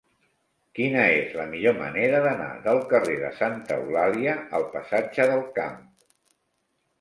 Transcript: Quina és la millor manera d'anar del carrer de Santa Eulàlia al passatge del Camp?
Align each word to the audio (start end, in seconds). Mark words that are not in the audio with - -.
Quina 0.77 1.01
és 1.17 1.35
la 1.39 1.43
millor 1.51 1.75
manera 1.81 2.21
d'anar 2.27 2.47
del 2.69 2.81
carrer 2.93 3.19
de 3.25 3.29
Santa 3.41 3.77
Eulàlia 3.83 4.35
al 4.61 4.67
passatge 4.73 5.29
del 5.35 5.45
Camp? 5.61 5.79